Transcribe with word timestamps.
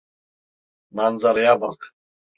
Manzaraya 0.91 1.61
bak. 1.61 1.95